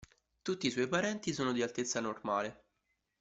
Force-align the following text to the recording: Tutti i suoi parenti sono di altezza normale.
Tutti 0.41 0.65
i 0.65 0.71
suoi 0.71 0.87
parenti 0.87 1.31
sono 1.31 1.51
di 1.51 1.61
altezza 1.61 1.99
normale. 1.99 2.63